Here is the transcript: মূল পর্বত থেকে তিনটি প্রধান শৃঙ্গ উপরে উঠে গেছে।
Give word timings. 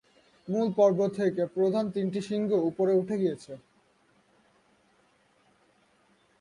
মূল 0.47 0.67
পর্বত 0.77 1.11
থেকে 1.13 1.41
তিনটি 1.41 1.53
প্রধান 1.55 1.85
শৃঙ্গ 2.27 2.51
উপরে 2.69 2.93
উঠে 2.93 3.17
গেছে। 3.23 3.53